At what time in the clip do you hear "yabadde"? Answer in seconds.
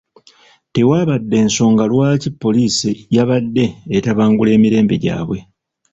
3.15-3.65